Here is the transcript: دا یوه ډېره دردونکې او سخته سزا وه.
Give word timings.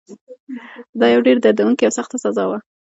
دا 0.99 1.05
یوه 1.13 1.25
ډېره 1.25 1.39
دردونکې 1.45 1.83
او 1.87 1.93
سخته 1.99 2.15
سزا 2.23 2.43
وه. 2.49 2.57